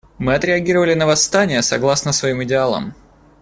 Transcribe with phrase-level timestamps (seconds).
[0.17, 2.95] Мы отреагировали на восстания согласно своим идеалам.